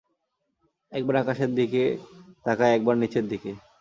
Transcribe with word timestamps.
একবার 0.91 1.15
আকাশের 1.15 1.51
দিকে 1.55 1.83
তাকায় 2.45 2.73
একবার 2.73 2.95
নিচের 2.97 3.25
দিকে। 3.27 3.51